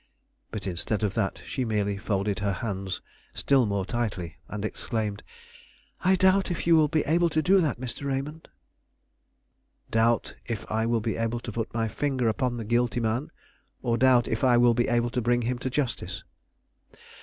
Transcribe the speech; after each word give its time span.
But 0.49 0.65
instead 0.65 1.03
of 1.03 1.13
that, 1.13 1.43
she 1.45 1.63
merely 1.63 1.95
folded 1.95 2.39
her 2.39 2.53
hands 2.53 3.01
still 3.35 3.67
more 3.67 3.85
tightly 3.85 4.37
and 4.49 4.65
exclaimed: 4.65 5.21
"I 6.03 6.15
doubt 6.15 6.49
if 6.49 6.65
you 6.65 6.75
will 6.75 6.87
be 6.87 7.03
able 7.05 7.29
to 7.29 7.41
do 7.43 7.61
that, 7.61 7.79
Mr. 7.79 8.07
Raymond." 8.07 8.47
"Doubt 9.91 10.37
if 10.47 10.65
I 10.71 10.87
will 10.87 11.01
be 11.01 11.17
able 11.17 11.39
to 11.41 11.51
put 11.51 11.71
my 11.71 11.87
finger 11.87 12.27
upon 12.29 12.57
the 12.57 12.65
guilty 12.65 12.99
man, 12.99 13.29
or 13.83 13.95
doubt 13.95 14.27
if 14.27 14.43
I 14.43 14.57
will 14.57 14.73
be 14.73 14.87
able 14.87 15.11
to 15.11 15.21
bring 15.21 15.43
him 15.43 15.59
to 15.59 15.69
justice?" 15.69 16.23